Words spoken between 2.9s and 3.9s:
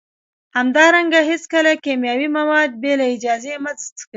له اجازې مه